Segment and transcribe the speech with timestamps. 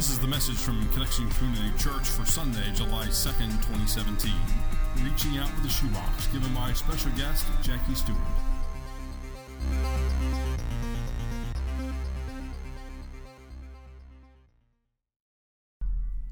[0.00, 4.32] This is the message from Connection Community Church for Sunday, July 2nd, 2017.
[5.04, 8.16] Reaching out with a shoebox, given by special guest Jackie Stewart.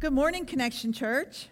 [0.01, 1.49] Good morning, Connection Church.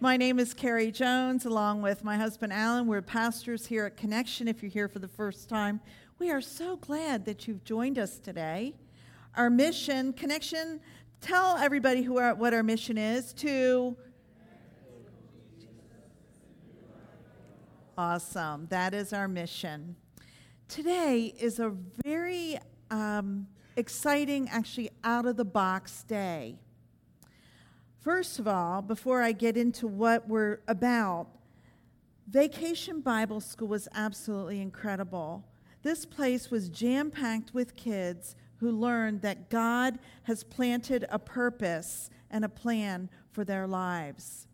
[0.00, 2.86] My name is Carrie Jones, along with my husband Alan.
[2.86, 4.48] We're pastors here at Connection.
[4.48, 5.80] If you're here for the first time,
[6.18, 8.76] we are so glad that you've joined us today.
[9.36, 10.80] Our mission, Connection,
[11.20, 13.96] tell everybody who what our mission is to.
[17.96, 18.66] Awesome.
[18.70, 19.96] That is our mission.
[20.68, 22.58] Today is a very
[22.90, 26.58] um, exciting, actually out of the box day.
[28.00, 31.26] First of all, before I get into what we're about,
[32.28, 35.44] Vacation Bible School was absolutely incredible.
[35.82, 42.10] This place was jam packed with kids who learned that God has planted a purpose
[42.30, 44.46] and a plan for their lives.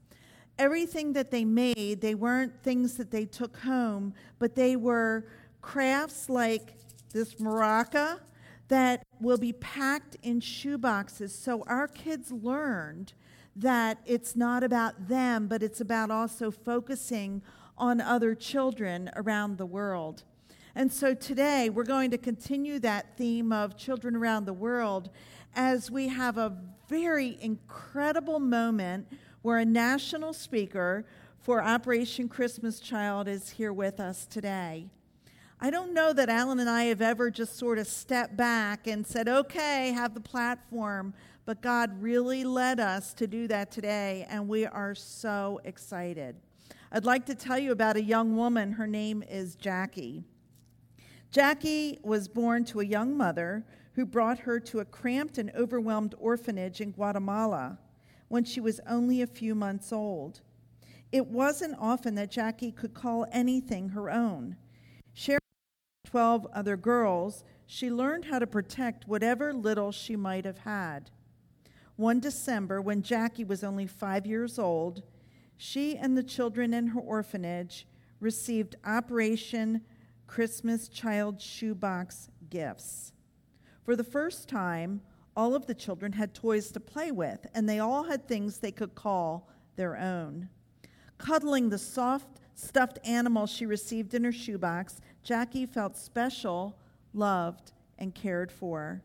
[0.59, 5.27] Everything that they made, they weren't things that they took home, but they were
[5.61, 6.75] crafts like
[7.13, 8.21] this maraca
[8.69, 11.31] that will be packed in shoeboxes.
[11.31, 13.15] So our kids learned
[13.57, 17.43] that it's not about them, but it's about also focusing
[17.77, 20.25] on other children around the world.
[20.77, 25.09] And so today we're going to continue that theme of children around the world
[25.55, 26.57] as we have a
[26.89, 29.07] very incredible moment
[29.43, 31.07] where a national speaker
[31.39, 34.89] for Operation Christmas Child is here with us today.
[35.61, 39.07] I don't know that Alan and I have ever just sort of stepped back and
[39.07, 41.15] said, okay, have the platform.
[41.47, 46.35] But God really led us to do that today, and we are so excited.
[46.91, 48.73] I'd like to tell you about a young woman.
[48.73, 50.25] Her name is Jackie.
[51.35, 56.15] Jackie was born to a young mother who brought her to a cramped and overwhelmed
[56.21, 57.77] orphanage in Guatemala
[58.29, 60.43] when she was only a few months old.
[61.11, 64.55] It wasn't often that Jackie could call anything her own.
[65.13, 65.41] Sharing
[66.05, 71.11] with 12 other girls, she learned how to protect whatever little she might have had.
[71.97, 75.03] One December, when Jackie was only five years old,
[75.57, 77.89] she and the children in her orphanage
[78.21, 79.81] received Operation
[80.27, 83.13] Christmas Child Shoebox gifts.
[83.85, 85.03] For the first time,
[85.37, 88.73] all of the children had toys to play with, and they all had things they
[88.73, 90.49] could call their own.
[91.19, 96.79] Cuddling the soft, stuffed animal she received in her shoebox, Jackie felt special,
[97.13, 99.03] loved, and cared for.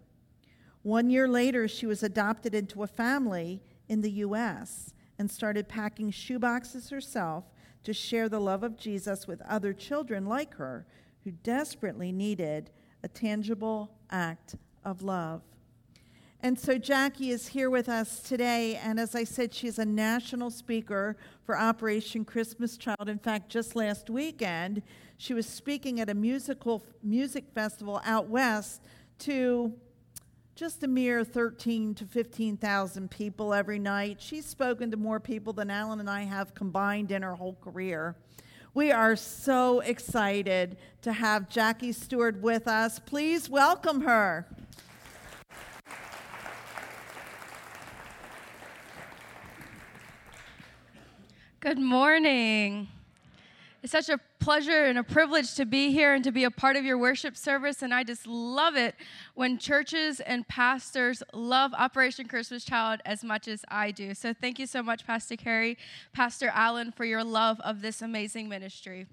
[0.83, 4.93] One year later, she was adopted into a family in the U.S.
[5.17, 7.45] and started packing shoeboxes herself
[7.83, 10.85] to share the love of Jesus with other children like her
[11.23, 12.69] who desperately needed
[13.03, 15.41] a tangible act of love.
[16.41, 18.79] And so Jackie is here with us today.
[18.81, 23.09] And as I said, she's a national speaker for Operation Christmas Child.
[23.09, 24.81] In fact, just last weekend,
[25.17, 28.81] she was speaking at a musical music festival out west
[29.19, 29.73] to
[30.55, 34.21] just a mere 13 to 15,000 people every night.
[34.21, 38.15] She's spoken to more people than Alan and I have combined in her whole career.
[38.75, 42.99] We are so excited to have Jackie Stewart with us.
[42.99, 44.45] Please welcome her.
[51.59, 52.89] Good morning.
[53.81, 54.19] It's such a
[54.49, 57.37] pleasure and a privilege to be here and to be a part of your worship
[57.37, 57.83] service.
[57.83, 58.95] And I just love it
[59.35, 64.15] when churches and pastors love Operation Christmas Child as much as I do.
[64.15, 65.77] So thank you so much, Pastor Carrie,
[66.13, 69.05] Pastor Alan, for your love of this amazing ministry.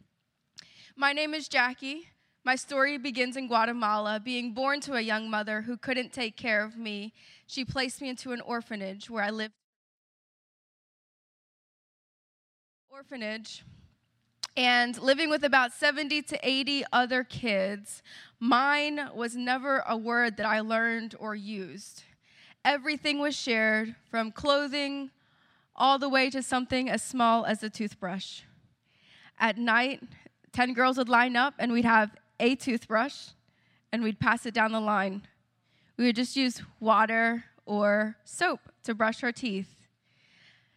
[0.97, 2.09] My name is Jackie.
[2.43, 4.19] My story begins in Guatemala.
[4.19, 7.13] Being born to a young mother who couldn't take care of me,
[7.47, 9.53] she placed me into an orphanage where I lived.
[12.89, 13.65] Orphanage
[14.57, 18.03] and living with about 70 to 80 other kids,
[18.41, 22.05] mine was never a word that I learned or used.
[22.65, 25.11] Everything was shared, from clothing
[25.77, 28.41] all the way to something as small as a toothbrush.
[29.39, 30.03] At night,
[30.53, 33.29] 10 girls would line up and we'd have a toothbrush
[33.93, 35.27] and we'd pass it down the line.
[35.99, 39.76] We would just use water or soap to brush our teeth.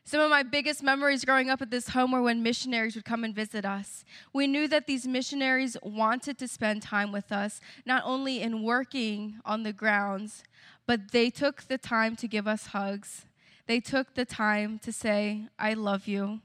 [0.03, 3.23] Some of my biggest memories growing up at this home were when missionaries would come
[3.23, 4.03] and visit us.
[4.33, 9.39] We knew that these missionaries wanted to spend time with us, not only in working
[9.45, 10.43] on the grounds,
[10.87, 13.25] but they took the time to give us hugs.
[13.67, 16.41] They took the time to say, I love you.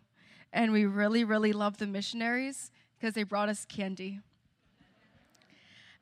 [0.52, 4.20] And we really, really love the missionaries because they brought us candy.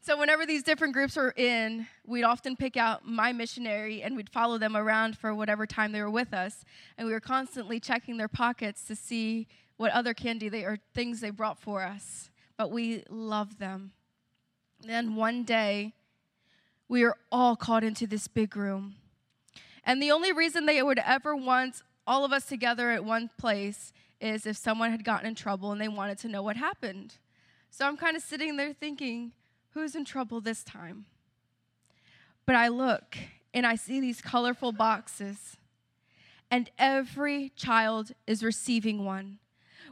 [0.04, 4.28] So, whenever these different groups were in, we'd often pick out my missionary and we'd
[4.28, 6.64] follow them around for whatever time they were with us.
[6.98, 9.46] And we were constantly checking their pockets to see
[9.76, 12.30] what other candy they or things they brought for us.
[12.56, 13.92] But we loved them.
[14.80, 15.92] Then one day,
[16.88, 18.96] we were all called into this big room.
[19.84, 23.92] And the only reason they would ever want all of us together at one place
[24.20, 27.14] is if someone had gotten in trouble and they wanted to know what happened.
[27.70, 29.30] So I'm kind of sitting there thinking,
[29.74, 31.06] who's in trouble this time?
[32.46, 33.16] But I look
[33.54, 35.56] and I see these colorful boxes,
[36.50, 39.38] and every child is receiving one.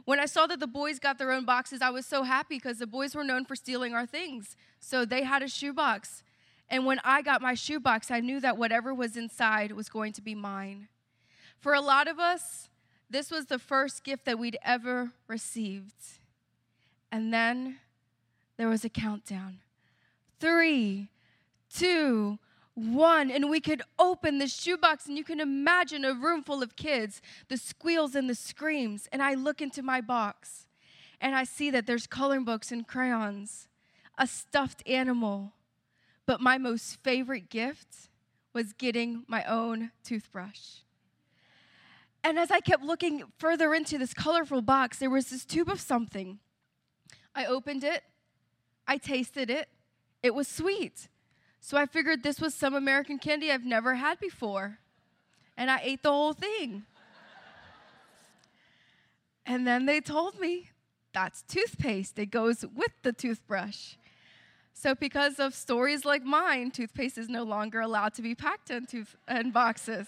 [0.05, 2.79] When I saw that the boys got their own boxes, I was so happy because
[2.79, 4.55] the boys were known for stealing our things.
[4.79, 6.23] So they had a shoebox.
[6.69, 10.21] And when I got my shoebox, I knew that whatever was inside was going to
[10.21, 10.87] be mine.
[11.59, 12.69] For a lot of us,
[13.09, 16.19] this was the first gift that we'd ever received.
[17.11, 17.77] And then
[18.57, 19.59] there was a countdown
[20.41, 21.07] three,
[21.73, 22.39] two,
[22.73, 23.31] one.
[23.31, 27.21] And we could open the shoebox, and you can imagine a room full of kids,
[27.47, 29.07] the squeals and the screams.
[29.13, 30.67] And I look into my box,
[31.21, 33.67] and I see that there's coloring books and crayons,
[34.17, 35.53] a stuffed animal.
[36.25, 38.09] But my most favorite gift
[38.53, 40.79] was getting my own toothbrush.
[42.23, 45.81] And as I kept looking further into this colorful box, there was this tube of
[45.81, 46.39] something.
[47.33, 48.03] I opened it,
[48.87, 49.69] I tasted it,
[50.23, 51.07] it was sweet.
[51.59, 54.79] So I figured this was some American candy I've never had before.
[55.57, 56.83] And I ate the whole thing.
[59.45, 60.69] and then they told me
[61.13, 63.95] that's toothpaste, it goes with the toothbrush.
[64.73, 68.85] So, because of stories like mine, toothpaste is no longer allowed to be packed in,
[68.85, 70.07] tooth- in boxes.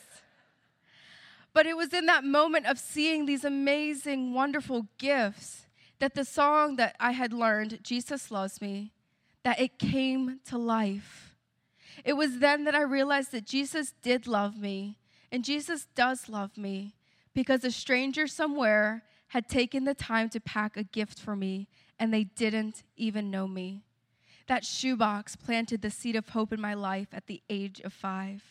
[1.53, 5.67] But it was in that moment of seeing these amazing, wonderful gifts
[5.99, 8.91] that the song that I had learned, Jesus Loves Me,
[9.43, 11.35] that it came to life.
[12.03, 14.97] It was then that I realized that Jesus did love me,
[15.31, 16.95] and Jesus does love me
[17.33, 21.67] because a stranger somewhere had taken the time to pack a gift for me,
[21.99, 23.83] and they didn't even know me.
[24.47, 28.43] That shoebox planted the seed of hope in my life at the age of five.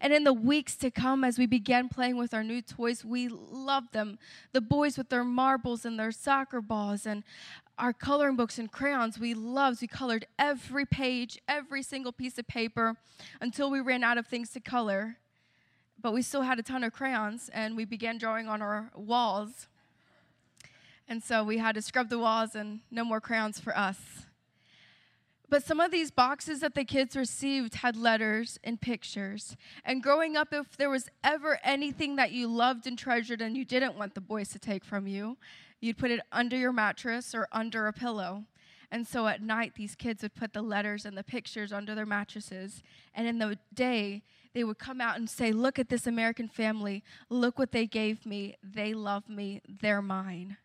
[0.00, 3.28] And in the weeks to come, as we began playing with our new toys, we
[3.28, 4.18] loved them.
[4.52, 7.24] The boys with their marbles and their soccer balls, and
[7.78, 9.80] our coloring books and crayons we loved.
[9.80, 12.96] We colored every page, every single piece of paper
[13.40, 15.16] until we ran out of things to color.
[16.00, 19.68] But we still had a ton of crayons, and we began drawing on our walls.
[21.08, 23.98] And so we had to scrub the walls, and no more crayons for us.
[25.48, 29.56] But some of these boxes that the kids received had letters and pictures.
[29.84, 33.64] And growing up, if there was ever anything that you loved and treasured and you
[33.64, 35.36] didn't want the boys to take from you,
[35.84, 38.44] you'd put it under your mattress or under a pillow.
[38.90, 42.06] And so at night, these kids would put the letters and the pictures under their
[42.06, 42.82] mattresses.
[43.14, 44.22] And in the day,
[44.54, 47.02] they would come out and say, Look at this American family.
[47.28, 48.54] Look what they gave me.
[48.62, 49.60] They love me.
[49.68, 50.56] They're mine.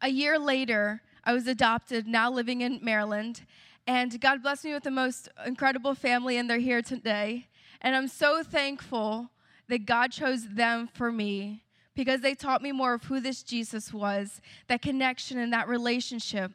[0.00, 3.42] A year later, I was adopted, now living in Maryland.
[3.86, 7.46] And God blessed me with the most incredible family, and they're here today.
[7.80, 9.30] And I'm so thankful
[9.68, 11.61] that God chose them for me
[11.94, 16.52] because they taught me more of who this Jesus was, that connection and that relationship.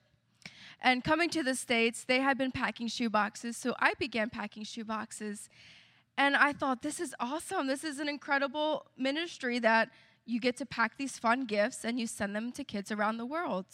[0.81, 4.63] And coming to the States, they had been packing shoe boxes, so I began packing
[4.63, 5.49] shoe boxes.
[6.17, 7.67] And I thought, this is awesome.
[7.67, 9.89] This is an incredible ministry that
[10.25, 13.25] you get to pack these fun gifts and you send them to kids around the
[13.25, 13.65] world.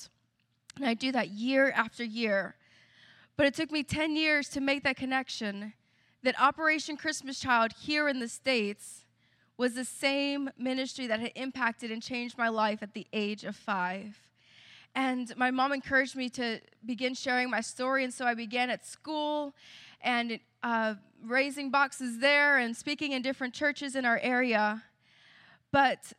[0.76, 2.56] And I do that year after year.
[3.38, 5.74] But it took me 10 years to make that connection
[6.24, 9.03] that Operation Christmas Child here in the States
[9.58, 13.56] was the same ministry that had impacted and changed my life at the age of
[13.56, 14.20] five.
[14.96, 18.86] And my mom encouraged me to begin sharing my story, and so I began at
[18.86, 19.54] school
[20.02, 20.96] and uh,
[21.26, 24.84] raising boxes there and speaking in different churches in our area.
[25.72, 26.14] But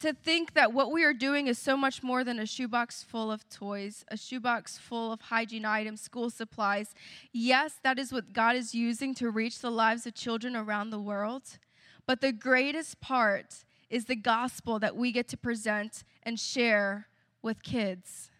[0.00, 3.32] to think that what we are doing is so much more than a shoebox full
[3.32, 6.94] of toys, a shoebox full of hygiene items, school supplies.
[7.32, 11.00] Yes, that is what God is using to reach the lives of children around the
[11.00, 11.58] world.
[12.06, 17.08] But the greatest part is the gospel that we get to present and share
[17.42, 18.30] with kids.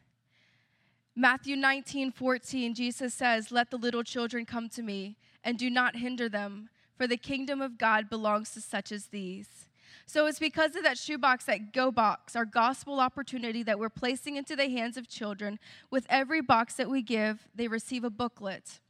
[1.14, 5.96] Matthew 19, 14, Jesus says, Let the little children come to me, and do not
[5.96, 9.68] hinder them, for the kingdom of God belongs to such as these.
[10.04, 14.36] So it's because of that shoebox, that go box, our gospel opportunity that we're placing
[14.36, 15.58] into the hands of children.
[15.90, 18.80] With every box that we give, they receive a booklet.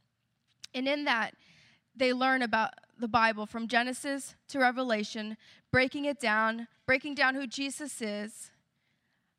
[0.75, 1.33] And in that,
[1.95, 5.37] they learn about the Bible from Genesis to Revelation,
[5.71, 8.51] breaking it down, breaking down who Jesus is,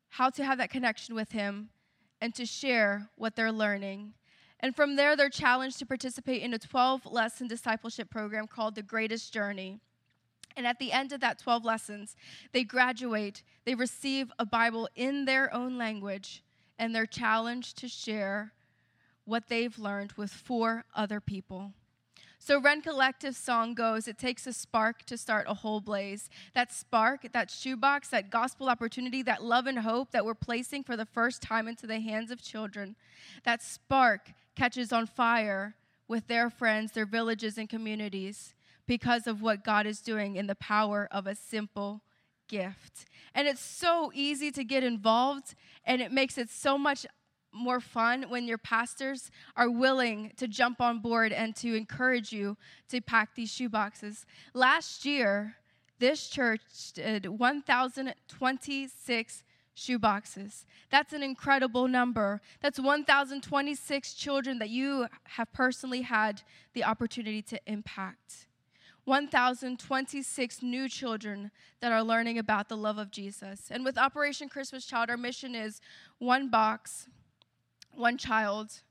[0.09, 1.69] how to have that connection with Him,
[2.21, 4.13] and to share what they're learning.
[4.59, 8.83] And from there, they're challenged to participate in a 12 lesson discipleship program called The
[8.83, 9.79] Greatest Journey.
[10.57, 12.15] And at the end of that 12 lessons,
[12.51, 16.43] they graduate, they receive a Bible in their own language,
[16.77, 18.51] and they're challenged to share
[19.25, 21.73] what they've learned with four other people.
[22.41, 26.29] So, Rend Collective's song goes, It takes a spark to start a whole blaze.
[26.55, 30.95] That spark, that shoebox, that gospel opportunity, that love and hope that we're placing for
[30.95, 32.95] the first time into the hands of children,
[33.43, 35.75] that spark catches on fire
[36.07, 38.53] with their friends, their villages, and communities
[38.87, 42.01] because of what God is doing in the power of a simple
[42.47, 43.05] gift.
[43.35, 45.55] And it's so easy to get involved,
[45.85, 47.05] and it makes it so much
[47.51, 52.57] more fun when your pastors are willing to jump on board and to encourage you
[52.89, 54.25] to pack these shoe boxes.
[54.53, 55.55] Last year,
[55.99, 60.65] this church did 1,026 shoe boxes.
[60.91, 62.41] That's an incredible number.
[62.61, 66.41] That's 1,026 children that you have personally had
[66.73, 68.47] the opportunity to impact.
[69.05, 73.69] 1,026 new children that are learning about the love of Jesus.
[73.71, 75.81] And with Operation Christmas Child, our mission is
[76.19, 77.07] one box,
[77.99, 78.81] one child,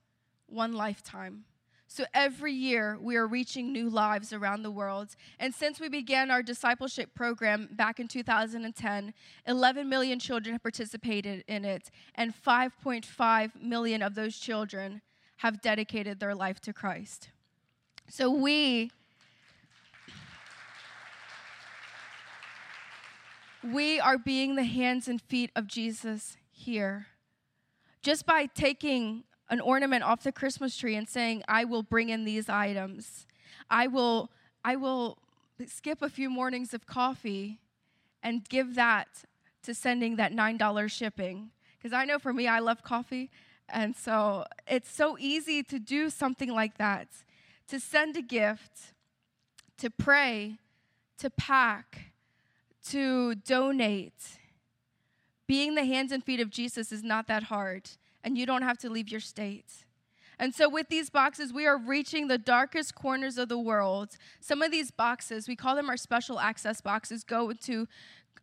[0.47, 1.45] one lifetime.
[1.91, 5.17] So every year, we are reaching new lives around the world.
[5.41, 9.15] And since we began our discipleship program back in 2010,
[9.47, 15.01] 11 million children have participated in it, and 5.5 million of those children
[15.39, 17.31] have dedicated their life to Christ.
[18.11, 18.91] So we
[23.65, 27.07] we are being the hands and feet of Jesus here.
[28.03, 32.25] Just by taking an ornament off the Christmas tree and saying, I will bring in
[32.25, 33.27] these items,
[33.71, 34.31] I will,
[34.65, 35.19] I will
[35.67, 37.61] skip a few mornings of coffee
[38.23, 39.09] and give that
[39.63, 41.51] to sending that $9 shipping.
[41.77, 43.31] Because I know for me, I love coffee.
[43.69, 47.09] And so it's so easy to do something like that
[47.69, 48.95] to send a gift,
[49.77, 50.59] to pray,
[51.19, 52.13] to pack,
[52.87, 54.38] to donate.
[55.49, 57.91] Being the hands and feet of Jesus is not that hard,
[58.23, 59.85] and you don't have to leave your state.
[60.39, 64.17] And so, with these boxes, we are reaching the darkest corners of the world.
[64.39, 67.89] Some of these boxes, we call them our special access boxes, go to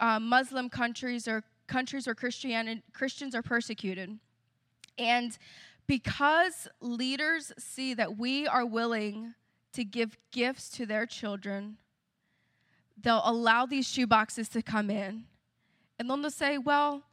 [0.01, 4.17] uh, Muslim countries or countries where Christianity, Christians are persecuted.
[4.97, 5.37] And
[5.87, 9.35] because leaders see that we are willing
[9.73, 11.77] to give gifts to their children,
[13.01, 15.25] they'll allow these shoe boxes to come in.
[15.99, 17.03] And then they'll say, Well,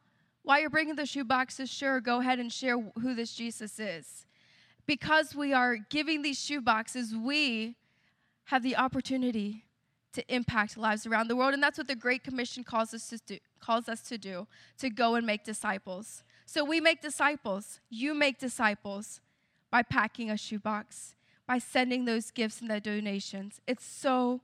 [0.42, 4.26] while you're bringing the shoe boxes, sure, go ahead and share who this Jesus is.
[4.86, 7.76] Because we are giving these shoe boxes, we
[8.46, 9.64] have the opportunity
[10.12, 11.54] to impact lives around the world.
[11.54, 14.46] And that's what the Great Commission calls us to do, calls us to do,
[14.78, 16.24] to go and make disciples.
[16.44, 17.80] So we make disciples.
[17.88, 19.20] You make disciples
[19.70, 21.14] by packing a shoebox,
[21.46, 23.60] by sending those gifts and the donations.
[23.66, 24.40] It's so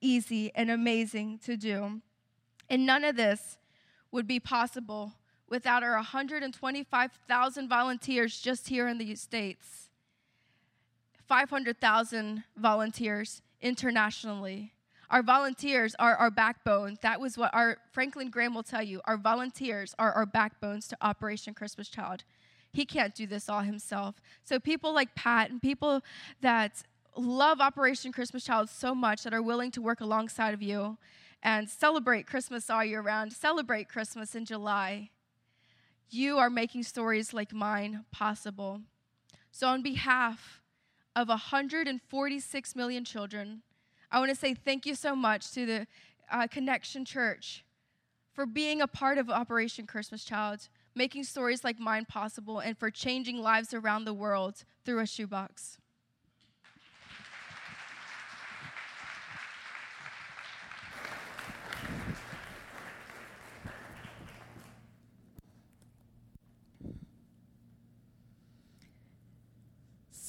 [0.00, 2.00] easy and amazing to do.
[2.68, 3.58] And none of this
[4.12, 5.14] would be possible
[5.48, 9.88] without our 125,000 volunteers just here in the States,
[11.26, 14.72] 500,000 volunteers internationally.
[15.10, 16.96] Our volunteers are our backbone.
[17.02, 19.02] That was what our Franklin Graham will tell you.
[19.04, 22.24] Our volunteers are our backbones to Operation Christmas Child.
[22.72, 24.22] He can't do this all himself.
[24.44, 26.00] So people like Pat and people
[26.40, 26.82] that
[27.14, 30.96] love Operation Christmas Child so much that are willing to work alongside of you
[31.42, 35.10] and celebrate Christmas all year round, celebrate Christmas in July.
[36.08, 38.82] You are making stories like mine possible.
[39.50, 40.62] So, on behalf
[41.16, 43.62] of 146 million children,
[44.10, 45.86] I want to say thank you so much to the
[46.30, 47.64] uh, Connection Church
[48.32, 52.90] for being a part of Operation Christmas Child, making stories like mine possible, and for
[52.90, 55.78] changing lives around the world through a shoebox.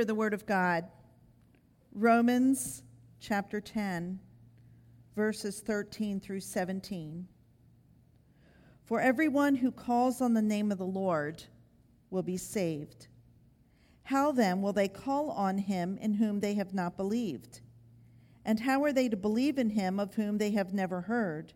[0.00, 0.86] Hear the word of God.
[1.92, 2.82] Romans
[3.20, 4.18] chapter 10,
[5.14, 7.28] verses 13 through 17.
[8.86, 11.44] For everyone who calls on the name of the Lord
[12.08, 13.08] will be saved.
[14.04, 17.60] How then will they call on him in whom they have not believed?
[18.42, 21.52] And how are they to believe in him of whom they have never heard?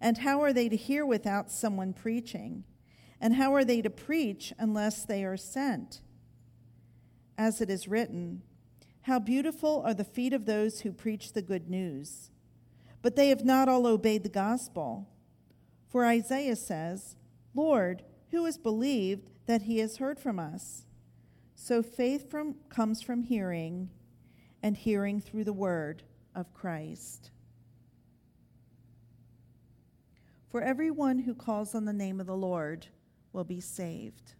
[0.00, 2.62] And how are they to hear without someone preaching?
[3.20, 6.02] And how are they to preach unless they are sent?
[7.36, 8.42] As it is written,
[9.02, 12.30] How beautiful are the feet of those who preach the good news!
[13.02, 15.08] But they have not all obeyed the gospel.
[15.88, 17.16] For Isaiah says,
[17.54, 20.86] Lord, who has believed that he has heard from us?
[21.54, 23.90] So faith from, comes from hearing,
[24.62, 26.02] and hearing through the word
[26.34, 27.30] of Christ.
[30.50, 32.86] For everyone who calls on the name of the Lord
[33.32, 34.34] will be saved.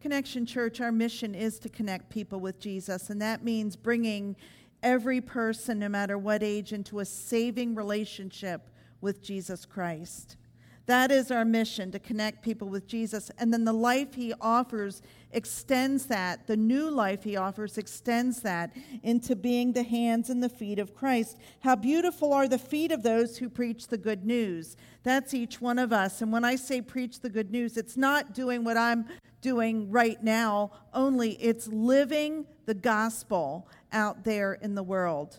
[0.00, 4.34] Connection Church, our mission is to connect people with Jesus, and that means bringing
[4.82, 8.70] every person, no matter what age, into a saving relationship
[9.02, 10.38] with Jesus Christ.
[10.86, 13.30] That is our mission to connect people with Jesus.
[13.38, 16.46] And then the life he offers extends that.
[16.46, 20.94] The new life he offers extends that into being the hands and the feet of
[20.94, 21.36] Christ.
[21.60, 24.76] How beautiful are the feet of those who preach the good news.
[25.02, 26.22] That's each one of us.
[26.22, 29.06] And when I say preach the good news, it's not doing what I'm
[29.40, 35.38] doing right now, only it's living the gospel out there in the world.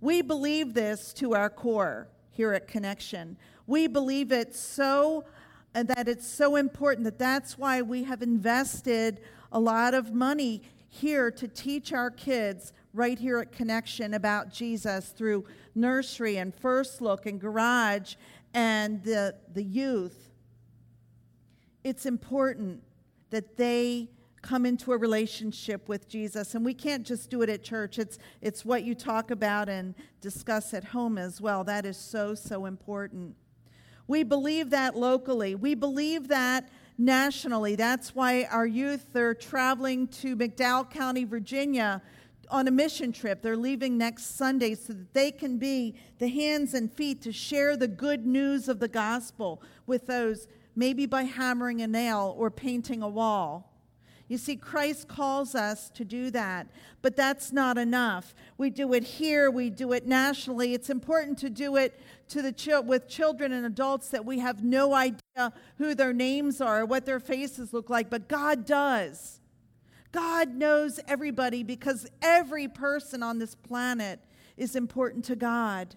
[0.00, 3.36] We believe this to our core here at Connection.
[3.66, 5.24] We believe it so
[5.74, 9.20] and that it's so important that that's why we have invested
[9.52, 15.10] a lot of money here to teach our kids right here at Connection about Jesus
[15.10, 15.44] through
[15.74, 18.14] nursery and first look and garage
[18.54, 20.30] and the, the youth.
[21.84, 22.82] It's important
[23.28, 24.08] that they
[24.40, 26.54] come into a relationship with Jesus.
[26.54, 27.98] And we can't just do it at church.
[27.98, 31.64] It's it's what you talk about and discuss at home as well.
[31.64, 33.34] That is so so important.
[34.08, 35.54] We believe that locally.
[35.54, 37.74] We believe that nationally.
[37.74, 42.02] That's why our youth are traveling to McDowell County, Virginia
[42.50, 43.42] on a mission trip.
[43.42, 47.76] They're leaving next Sunday so that they can be the hands and feet to share
[47.76, 53.02] the good news of the gospel with those, maybe by hammering a nail or painting
[53.02, 53.72] a wall.
[54.28, 56.66] You see, Christ calls us to do that,
[57.00, 58.34] but that's not enough.
[58.58, 60.74] We do it here, we do it nationally.
[60.74, 64.94] It's important to do it to the with children and adults that we have no
[64.94, 69.40] idea who their names are, or what their faces look like, but God does.
[70.10, 74.18] God knows everybody because every person on this planet
[74.56, 75.94] is important to God.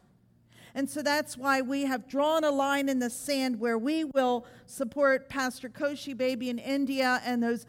[0.75, 4.45] And so that's why we have drawn a line in the sand where we will
[4.67, 7.65] support Pastor Koshi Baby in India and those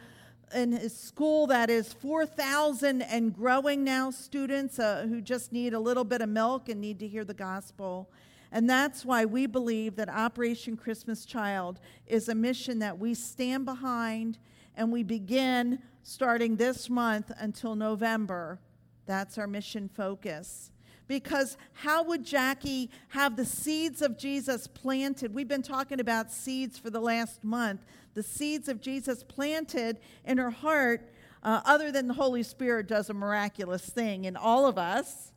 [0.54, 5.80] in his school that is 4,000 and growing now students uh, who just need a
[5.80, 8.10] little bit of milk and need to hear the gospel.
[8.52, 13.64] And that's why we believe that Operation Christmas Child is a mission that we stand
[13.64, 14.38] behind
[14.76, 18.58] and we begin starting this month until November.
[19.06, 20.72] That's our mission focus.
[21.10, 25.34] Because how would Jackie have the seeds of Jesus planted?
[25.34, 27.84] We've been talking about seeds for the last month.
[28.14, 31.10] The seeds of Jesus planted in her heart,
[31.42, 35.32] uh, other than the Holy Spirit does a miraculous thing in all of us,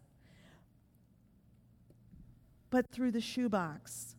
[2.69, 4.15] but through the shoebox.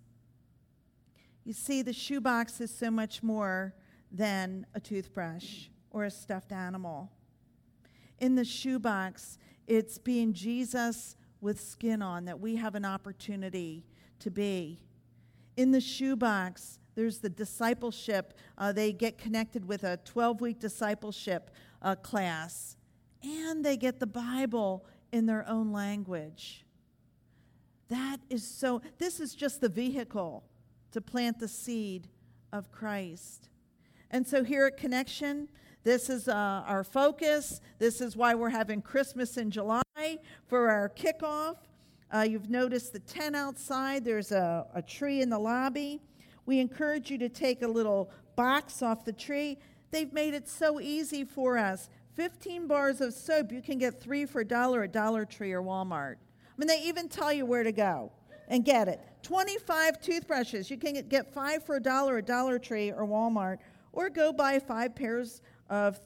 [1.44, 3.76] You see, the shoebox is so much more
[4.10, 7.12] than a toothbrush or a stuffed animal.
[8.18, 9.38] In the shoebox,
[9.68, 11.14] it's being Jesus
[11.44, 13.84] with skin on that we have an opportunity
[14.18, 14.80] to be.
[15.58, 18.32] In the shoebox, there's the discipleship.
[18.56, 21.50] Uh, they get connected with a 12 week discipleship
[21.82, 22.76] uh, class,
[23.22, 26.64] and they get the Bible in their own language.
[27.88, 30.44] That is so, this is just the vehicle
[30.92, 32.08] to plant the seed
[32.52, 33.50] of Christ.
[34.10, 35.48] And so here at Connection,
[35.84, 37.60] this is uh, our focus.
[37.78, 39.82] This is why we're having Christmas in July
[40.46, 41.56] for our kickoff.
[42.12, 46.00] Uh, you've noticed the tent outside, there's a, a tree in the lobby.
[46.46, 49.58] We encourage you to take a little box off the tree.
[49.90, 51.90] They've made it so easy for us.
[52.14, 55.62] 15 bars of soap, you can get three for a dollar at Dollar Tree or
[55.62, 56.16] Walmart.
[56.16, 58.12] I mean, they even tell you where to go
[58.48, 59.00] and get it.
[59.22, 63.58] 25 toothbrushes, you can get five for a dollar at Dollar Tree or Walmart,
[63.92, 66.00] or go buy five pairs of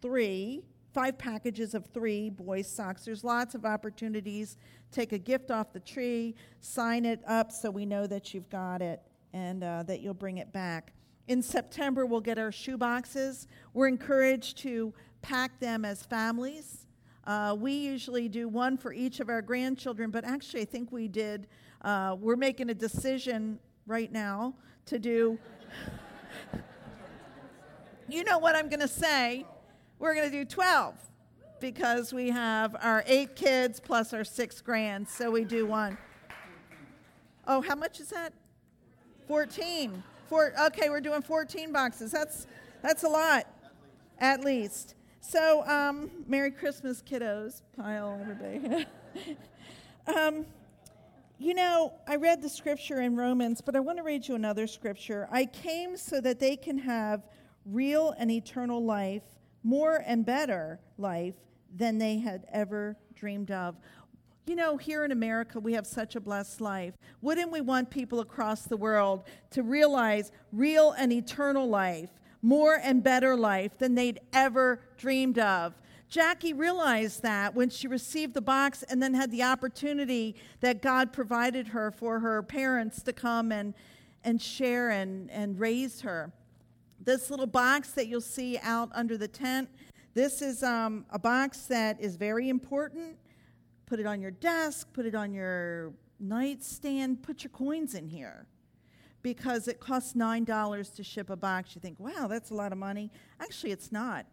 [0.00, 3.04] three, five packages of three boys' socks.
[3.04, 4.56] There's lots of opportunities.
[4.90, 8.80] Take a gift off the tree, sign it up so we know that you've got
[8.80, 10.92] it and uh, that you'll bring it back.
[11.28, 13.46] In September, we'll get our shoe boxes.
[13.74, 16.86] We're encouraged to pack them as families.
[17.24, 21.06] Uh, we usually do one for each of our grandchildren, but actually, I think we
[21.06, 21.46] did.
[21.82, 24.54] Uh, we're making a decision right now
[24.86, 25.38] to do.
[28.08, 29.44] You know what I'm going to say?
[29.98, 30.94] We're going to do 12
[31.60, 35.98] because we have our eight kids plus our six grands, so we do one.
[37.46, 38.32] Oh, how much is that?
[39.26, 40.02] 14.
[40.28, 42.12] Four, okay, we're doing 14 boxes.
[42.12, 42.46] That's,
[42.82, 43.46] that's a lot,
[44.18, 44.94] at least.
[45.20, 47.62] So, um, Merry Christmas, kiddos.
[47.76, 48.86] Pile everybody.
[50.06, 50.46] um,
[51.38, 54.66] you know, I read the scripture in Romans, but I want to read you another
[54.66, 55.28] scripture.
[55.30, 57.22] I came so that they can have
[57.70, 59.22] real and eternal life,
[59.62, 61.34] more and better life
[61.74, 63.76] than they had ever dreamed of.
[64.46, 66.94] You know, here in America, we have such a blessed life.
[67.20, 72.08] Wouldn't we want people across the world to realize real and eternal life,
[72.40, 75.74] more and better life than they'd ever dreamed of?
[76.08, 81.12] Jackie realized that when she received the box and then had the opportunity that God
[81.12, 83.74] provided her for her parents to come and,
[84.24, 86.32] and share and, and raise her.
[87.04, 89.68] This little box that you'll see out under the tent,
[90.14, 93.16] this is um, a box that is very important
[93.88, 98.46] Put it on your desk, put it on your nightstand, put your coins in here
[99.22, 101.74] because it costs $9 to ship a box.
[101.74, 103.10] You think, wow, that's a lot of money.
[103.40, 104.26] Actually, it's not.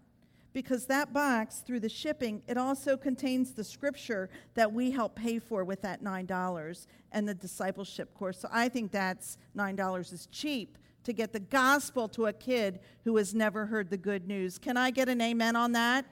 [0.51, 5.39] Because that box, through the shipping, it also contains the scripture that we help pay
[5.39, 8.37] for with that $9 and the discipleship course.
[8.37, 13.15] So I think that's $9 is cheap to get the gospel to a kid who
[13.17, 14.57] has never heard the good news.
[14.57, 16.05] Can I get an amen on that?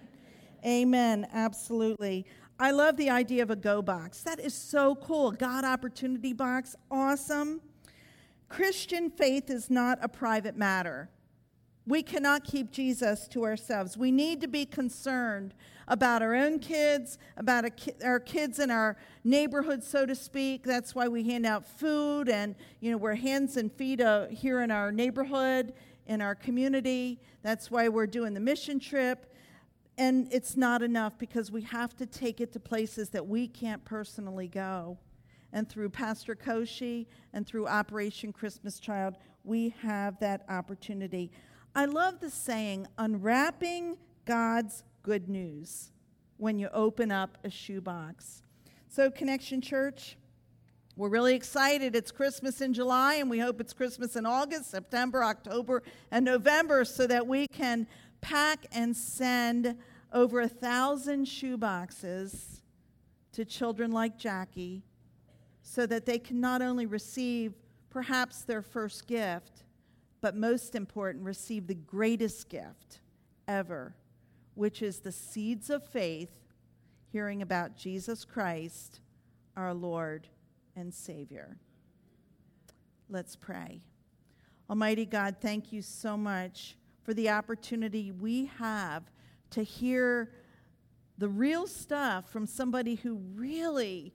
[0.65, 2.25] Amen, absolutely.
[2.59, 4.21] I love the idea of a go box.
[4.21, 5.31] That is so cool.
[5.31, 7.61] God opportunity box, awesome.
[8.47, 11.09] Christian faith is not a private matter.
[11.85, 13.97] We cannot keep Jesus to ourselves.
[13.97, 15.53] We need to be concerned
[15.87, 20.63] about our own kids, about ki- our kids in our neighborhood, so to speak.
[20.63, 24.61] That's why we hand out food and, you know, we're hands and feet uh, here
[24.61, 25.73] in our neighborhood,
[26.07, 27.19] in our community.
[27.41, 29.33] That's why we're doing the mission trip.
[29.97, 33.83] And it's not enough because we have to take it to places that we can't
[33.83, 34.97] personally go.
[35.51, 41.29] And through Pastor Koshi and through Operation Christmas Child, we have that opportunity.
[41.75, 45.89] I love the saying, unwrapping God's good news
[46.37, 48.43] when you open up a shoebox.
[48.89, 50.15] So, Connection Church,
[50.95, 51.95] we're really excited.
[51.95, 55.81] It's Christmas in July, and we hope it's Christmas in August, September, October,
[56.11, 57.87] and November so that we can
[58.21, 59.75] pack and send
[60.11, 62.61] over a thousand shoeboxes
[63.31, 64.83] to children like Jackie
[65.63, 67.55] so that they can not only receive
[67.89, 69.62] perhaps their first gift,
[70.23, 73.01] but most important, receive the greatest gift
[73.45, 73.93] ever,
[74.55, 76.31] which is the seeds of faith,
[77.11, 79.01] hearing about Jesus Christ,
[79.57, 80.29] our Lord
[80.77, 81.57] and Savior.
[83.09, 83.81] Let's pray.
[84.69, 89.03] Almighty God, thank you so much for the opportunity we have
[89.49, 90.31] to hear
[91.17, 94.13] the real stuff from somebody who really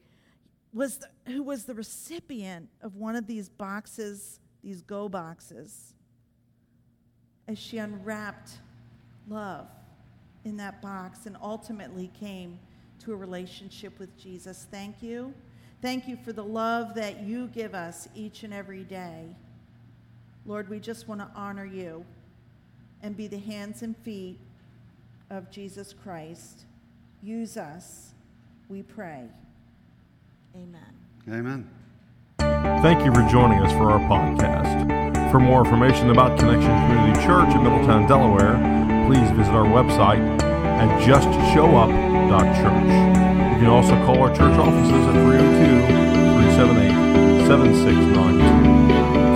[0.73, 5.92] was the, who was the recipient of one of these boxes, these go boxes.
[7.48, 8.58] As she unwrapped
[9.28, 9.66] love
[10.44, 12.58] in that box and ultimately came
[13.04, 14.66] to a relationship with Jesus.
[14.70, 15.34] Thank you.
[15.80, 19.24] Thank you for the love that you give us each and every day.
[20.46, 22.04] Lord, we just want to honor you
[23.02, 24.38] and be the hands and feet
[25.30, 26.64] of Jesus Christ.
[27.22, 28.12] Use us,
[28.68, 29.24] we pray.
[30.54, 30.80] Amen.
[31.28, 31.70] Amen.
[32.38, 35.08] Thank you for joining us for our podcast.
[35.31, 38.57] For more information about Connection Community Church in Middletown, Delaware,
[39.07, 42.88] please visit our website at justshowup.church.
[43.53, 45.85] You can also call our church offices at 302
[46.64, 48.41] 378 7692.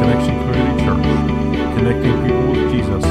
[0.01, 1.07] Connection Community Church,
[1.77, 3.05] connecting people with Jesus